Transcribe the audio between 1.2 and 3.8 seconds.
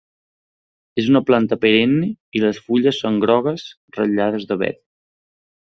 planta perenne i les fulles són grogues